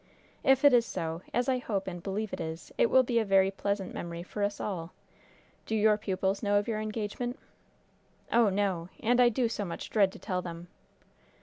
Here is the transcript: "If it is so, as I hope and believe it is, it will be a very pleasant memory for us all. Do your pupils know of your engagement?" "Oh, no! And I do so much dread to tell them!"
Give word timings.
"If 0.43 0.65
it 0.65 0.73
is 0.73 0.87
so, 0.87 1.21
as 1.31 1.47
I 1.47 1.59
hope 1.59 1.85
and 1.87 2.01
believe 2.01 2.33
it 2.33 2.41
is, 2.41 2.71
it 2.75 2.89
will 2.89 3.03
be 3.03 3.19
a 3.19 3.23
very 3.23 3.51
pleasant 3.51 3.93
memory 3.93 4.23
for 4.23 4.41
us 4.41 4.59
all. 4.59 4.93
Do 5.67 5.75
your 5.75 5.95
pupils 5.95 6.41
know 6.41 6.57
of 6.57 6.67
your 6.67 6.79
engagement?" 6.81 7.37
"Oh, 8.31 8.49
no! 8.49 8.89
And 9.01 9.21
I 9.21 9.29
do 9.29 9.47
so 9.47 9.63
much 9.63 9.91
dread 9.91 10.11
to 10.13 10.17
tell 10.17 10.41
them!" 10.41 10.69